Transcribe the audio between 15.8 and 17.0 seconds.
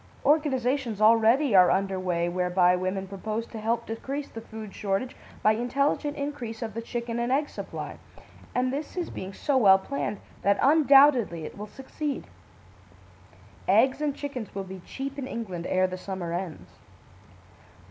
the summer ends.